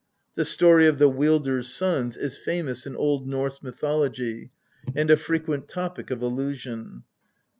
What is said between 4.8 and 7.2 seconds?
and a frequent topic of allusion.